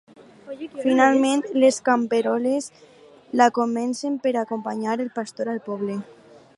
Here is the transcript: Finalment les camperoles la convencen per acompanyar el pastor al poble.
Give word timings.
Finalment 0.85 1.43
les 1.63 1.77
camperoles 1.89 2.71
la 3.43 3.49
convencen 3.59 4.19
per 4.27 4.35
acompanyar 4.45 5.01
el 5.05 5.17
pastor 5.21 5.53
al 5.55 5.63
poble. 5.69 6.01